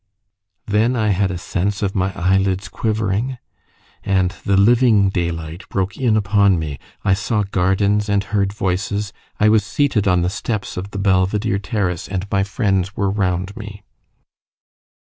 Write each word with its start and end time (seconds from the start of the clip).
Then 0.65 0.95
I 0.95 1.09
had 1.09 1.29
a 1.29 1.37
sense 1.37 1.83
of 1.83 1.93
my 1.93 2.11
eyelids 2.15 2.69
quivering, 2.69 3.37
and 4.01 4.31
the 4.45 4.57
living 4.57 5.09
daylight 5.09 5.69
broke 5.69 5.95
in 5.95 6.17
upon 6.17 6.57
me; 6.57 6.79
I 7.05 7.13
saw 7.13 7.43
gardens, 7.43 8.09
and 8.09 8.23
heard 8.23 8.51
voices; 8.51 9.13
I 9.39 9.47
was 9.49 9.63
seated 9.63 10.07
on 10.07 10.23
the 10.23 10.29
steps 10.31 10.75
of 10.75 10.89
the 10.89 10.97
Belvedere 10.97 11.59
Terrace, 11.59 12.07
and 12.07 12.25
my 12.31 12.43
friends 12.43 12.97
were 12.97 13.11
round 13.11 13.55
me. 13.55 13.83